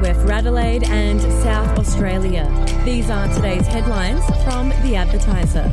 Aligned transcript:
We're 0.00 0.14
for 0.14 0.32
Adelaide 0.32 0.84
and 0.84 1.20
South 1.20 1.78
Australia. 1.78 2.50
These 2.84 3.10
are 3.10 3.32
today's 3.32 3.66
headlines 3.66 4.24
from 4.42 4.70
The 4.82 4.96
Advertiser. 4.96 5.70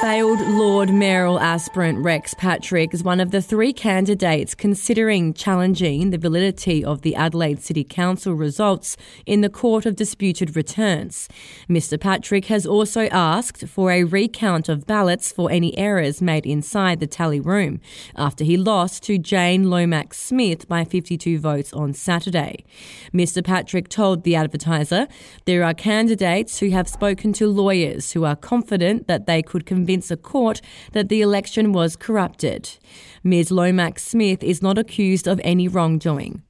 Failed 0.00 0.40
Lord 0.42 0.90
mayoral 0.90 1.40
aspirant 1.40 2.04
Rex 2.04 2.32
Patrick 2.32 2.94
is 2.94 3.02
one 3.02 3.18
of 3.18 3.32
the 3.32 3.42
three 3.42 3.72
candidates 3.72 4.54
considering 4.54 5.34
challenging 5.34 6.10
the 6.10 6.18
validity 6.18 6.84
of 6.84 7.02
the 7.02 7.16
Adelaide 7.16 7.60
City 7.60 7.82
Council 7.82 8.34
results 8.34 8.96
in 9.26 9.40
the 9.40 9.48
Court 9.48 9.86
of 9.86 9.96
Disputed 9.96 10.54
Returns. 10.54 11.28
Mr. 11.68 12.00
Patrick 12.00 12.44
has 12.44 12.64
also 12.64 13.08
asked 13.08 13.66
for 13.66 13.90
a 13.90 14.04
recount 14.04 14.68
of 14.68 14.86
ballots 14.86 15.32
for 15.32 15.50
any 15.50 15.76
errors 15.76 16.22
made 16.22 16.46
inside 16.46 17.00
the 17.00 17.08
tally 17.08 17.40
room 17.40 17.80
after 18.14 18.44
he 18.44 18.56
lost 18.56 19.02
to 19.02 19.18
Jane 19.18 19.68
Lomax 19.68 20.16
Smith 20.16 20.68
by 20.68 20.84
52 20.84 21.40
votes 21.40 21.72
on 21.72 21.92
Saturday. 21.92 22.64
Mr. 23.12 23.42
Patrick 23.42 23.88
told 23.88 24.22
the 24.22 24.36
advertiser 24.36 25.08
there 25.44 25.64
are 25.64 25.74
candidates 25.74 26.60
who 26.60 26.70
have 26.70 26.88
spoken 26.88 27.32
to 27.32 27.48
lawyers 27.48 28.12
who 28.12 28.24
are 28.24 28.36
confident 28.36 29.08
that 29.08 29.26
they 29.26 29.42
could 29.42 29.66
convince 29.66 29.87
convince 29.88 30.10
a 30.10 30.18
court 30.18 30.60
that 30.92 31.08
the 31.08 31.22
election 31.22 31.72
was 31.72 31.96
corrupted. 31.96 32.76
Ms. 33.24 33.50
Lomax 33.50 34.04
Smith 34.04 34.42
is 34.42 34.60
not 34.60 34.76
accused 34.76 35.26
of 35.26 35.40
any 35.42 35.66
wrongdoing. 35.66 36.42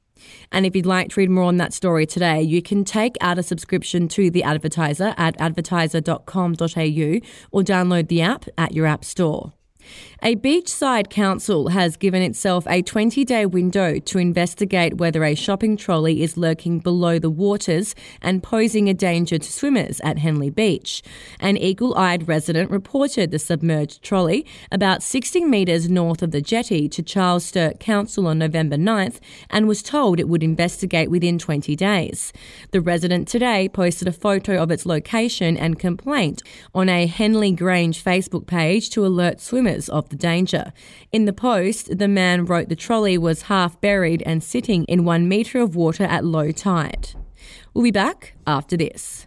And 0.51 0.67
if 0.67 0.75
you'd 0.75 0.87
like 0.87 1.11
to 1.11 1.21
read 1.21 1.31
more 1.31 1.45
on 1.45 1.57
that 1.59 1.73
story 1.73 2.05
today, 2.05 2.43
you 2.43 2.61
can 2.61 2.83
take 2.83 3.17
out 3.21 3.39
a 3.39 3.45
subscription 3.45 4.09
to 4.09 4.29
The 4.29 4.43
Advertiser 4.43 5.15
at 5.17 5.37
advertiser.com.au 5.39 7.29
or 7.53 7.63
download 7.63 8.09
the 8.09 8.23
app 8.23 8.47
at 8.59 8.73
your 8.73 8.87
app 8.87 9.05
store. 9.05 9.53
A 10.21 10.35
beachside 10.35 11.11
council 11.11 11.69
has 11.69 11.97
given 11.97 12.23
itself 12.23 12.67
a 12.67 12.83
20 12.83 13.25
day 13.25 13.47
window 13.47 14.01
to 14.01 14.19
investigate 14.19 14.97
whether 14.97 15.23
a 15.23 15.37
shopping 15.37 15.77
trolley 15.77 16.25
is 16.25 16.37
lurking 16.37 16.81
below 16.81 17.21
the 17.21 17.31
waters 17.31 17.95
and 18.21 18.43
posing 18.43 18.89
a 18.89 18.95
danger 18.95 19.39
to 19.39 19.53
swimmers 19.53 20.01
at 20.01 20.19
Henley 20.19 20.51
Beach. 20.51 21.05
An 21.39 21.57
eagle 21.57 21.97
eyed 21.97 22.27
resident 22.27 22.69
reported 22.69 23.31
the 23.31 23.39
submerged 23.39 24.03
trolley 24.03 24.45
about 24.73 25.05
60 25.05 25.45
metres 25.45 25.89
north 25.89 26.21
of 26.21 26.33
the 26.33 26.43
jetty 26.43 26.89
to 26.89 27.01
Charles 27.01 27.45
Sturt 27.45 27.79
Council 27.79 28.27
on 28.27 28.39
November 28.39 28.77
9th 28.77 29.21
and 29.51 29.69
was 29.69 29.85
told 29.85 30.19
it 30.19 30.29
would 30.29 30.43
investigate 30.43 31.13
within 31.13 31.39
20 31.39 31.77
days. 31.77 32.33
The 32.73 32.81
resident 32.81 33.29
today 33.29 33.69
posted 33.69 34.09
a 34.09 34.13
photo 34.13 34.61
of 34.61 34.73
its 34.73 34.85
location 34.85 35.57
and 35.57 35.79
complaint 35.79 36.43
on 36.75 36.89
a 36.89 37.07
Henley 37.07 37.53
Grange 37.53 38.03
Facebook 38.03 38.49
page 38.49 38.91
to 38.91 39.07
alert 39.07 39.41
swimmers 39.41 39.78
of 39.87 40.09
the 40.09 40.17
danger. 40.17 40.73
In 41.13 41.27
the 41.27 41.35
post, 41.35 41.99
the 41.99 42.09
man 42.09 42.47
wrote 42.47 42.71
the 42.71 42.75
trolley 42.77 43.19
was 43.19 43.43
half 43.43 43.79
buried 43.83 44.23
and 44.25 44.43
sitting 44.43 44.85
in 44.85 45.05
one 45.05 45.29
metre 45.29 45.61
of 45.61 45.77
water 45.77 46.05
at 46.05 46.25
low 46.25 46.53
tide. 46.53 47.11
We'll 47.75 47.85
be 47.85 47.91
back 47.91 48.33
after 48.47 48.79
this. 48.79 49.27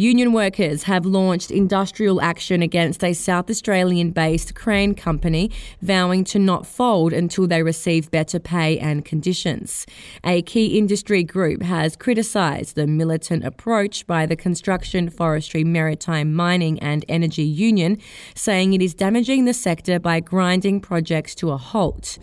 Union 0.00 0.32
workers 0.32 0.84
have 0.84 1.04
launched 1.04 1.50
industrial 1.50 2.22
action 2.22 2.62
against 2.62 3.04
a 3.04 3.12
South 3.12 3.50
Australian 3.50 4.12
based 4.12 4.54
crane 4.54 4.94
company, 4.94 5.50
vowing 5.82 6.24
to 6.24 6.38
not 6.38 6.66
fold 6.66 7.12
until 7.12 7.46
they 7.46 7.62
receive 7.62 8.10
better 8.10 8.38
pay 8.38 8.78
and 8.78 9.04
conditions. 9.04 9.84
A 10.24 10.40
key 10.40 10.78
industry 10.78 11.22
group 11.22 11.62
has 11.62 11.96
criticised 11.96 12.76
the 12.76 12.86
militant 12.86 13.44
approach 13.44 14.06
by 14.06 14.24
the 14.24 14.36
Construction, 14.36 15.10
Forestry, 15.10 15.64
Maritime, 15.64 16.34
Mining 16.34 16.78
and 16.78 17.04
Energy 17.06 17.42
Union, 17.42 17.98
saying 18.34 18.72
it 18.72 18.80
is 18.80 18.94
damaging 18.94 19.44
the 19.44 19.52
sector 19.52 19.98
by 19.98 20.18
grinding 20.18 20.80
projects 20.80 21.34
to 21.34 21.50
a 21.50 21.58
halt. 21.58 22.18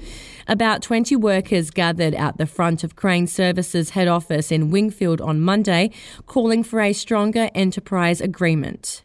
About 0.47 0.81
20 0.81 1.15
workers 1.17 1.69
gathered 1.69 2.15
at 2.15 2.37
the 2.37 2.47
front 2.47 2.83
of 2.83 2.95
Crane 2.95 3.27
Services 3.27 3.91
head 3.91 4.07
office 4.07 4.51
in 4.51 4.71
Wingfield 4.71 5.21
on 5.21 5.41
Monday, 5.41 5.91
calling 6.25 6.63
for 6.63 6.79
a 6.79 6.93
stronger 6.93 7.49
enterprise 7.67 8.21
agreement. 8.21 9.03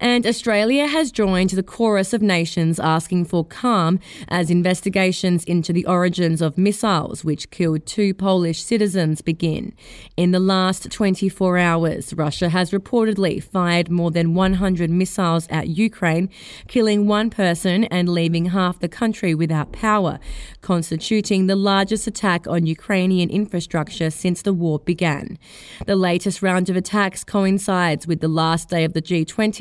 And 0.00 0.26
Australia 0.26 0.86
has 0.86 1.12
joined 1.12 1.50
the 1.50 1.62
chorus 1.62 2.12
of 2.12 2.20
nations 2.20 2.80
asking 2.80 3.26
for 3.26 3.44
calm 3.44 4.00
as 4.28 4.50
investigations 4.50 5.44
into 5.44 5.72
the 5.72 5.86
origins 5.86 6.42
of 6.42 6.58
missiles 6.58 7.24
which 7.24 7.50
killed 7.50 7.86
two 7.86 8.12
Polish 8.12 8.62
citizens 8.62 9.20
begin. 9.20 9.72
In 10.16 10.32
the 10.32 10.40
last 10.40 10.90
24 10.90 11.58
hours, 11.58 12.12
Russia 12.14 12.48
has 12.48 12.70
reportedly 12.70 13.42
fired 13.42 13.90
more 13.90 14.10
than 14.10 14.34
100 14.34 14.90
missiles 14.90 15.46
at 15.48 15.68
Ukraine, 15.68 16.28
killing 16.68 17.06
one 17.06 17.30
person 17.30 17.84
and 17.84 18.08
leaving 18.08 18.46
half 18.46 18.80
the 18.80 18.88
country 18.88 19.34
without 19.34 19.72
power, 19.72 20.18
constituting 20.60 21.46
the 21.46 21.56
largest 21.56 22.06
attack 22.06 22.46
on 22.46 22.66
Ukrainian 22.66 23.30
infrastructure 23.30 24.10
since 24.10 24.42
the 24.42 24.52
war 24.52 24.80
began. 24.80 25.38
The 25.86 25.96
latest 25.96 26.42
round 26.42 26.68
of 26.68 26.76
attacks 26.76 27.22
coincides 27.24 28.06
with 28.06 28.20
the 28.20 28.28
last 28.28 28.68
day 28.68 28.84
of 28.84 28.92
the 28.92 29.02
G20 29.02 29.53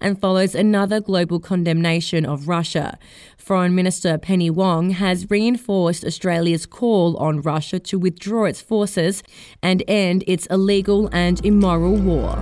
and 0.00 0.20
follows 0.20 0.54
another 0.54 1.00
global 1.00 1.40
condemnation 1.40 2.26
of 2.26 2.48
Russia. 2.48 2.98
Foreign 3.36 3.74
Minister 3.74 4.18
Penny 4.18 4.50
Wong 4.50 4.90
has 4.90 5.30
reinforced 5.30 6.04
Australia's 6.04 6.66
call 6.66 7.16
on 7.18 7.40
Russia 7.40 7.78
to 7.78 7.98
withdraw 7.98 8.44
its 8.44 8.60
forces 8.60 9.22
and 9.62 9.82
end 9.86 10.24
its 10.26 10.46
illegal 10.46 11.08
and 11.12 11.44
immoral 11.44 11.94
war. 11.94 12.36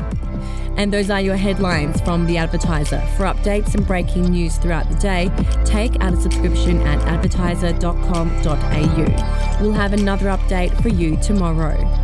And 0.76 0.92
those 0.92 1.08
are 1.10 1.20
your 1.20 1.36
headlines 1.36 2.00
from 2.00 2.26
The 2.26 2.38
Advertiser. 2.38 3.00
For 3.16 3.24
updates 3.24 3.74
and 3.74 3.86
breaking 3.86 4.24
news 4.24 4.56
throughout 4.56 4.88
the 4.88 4.96
day, 4.96 5.30
take 5.64 6.02
out 6.02 6.14
a 6.14 6.20
subscription 6.20 6.80
at 6.82 6.98
advertiser.com.au. 7.06 9.58
We'll 9.60 9.72
have 9.72 9.92
another 9.92 10.26
update 10.26 10.82
for 10.82 10.88
you 10.88 11.16
tomorrow. 11.22 12.03